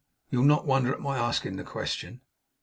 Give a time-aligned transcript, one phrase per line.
[0.31, 2.21] You'll not wonder at my asking the question.